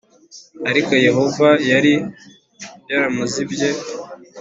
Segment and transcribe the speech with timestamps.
[0.69, 1.93] ariko Yehova yari
[2.89, 3.69] yaramuzibye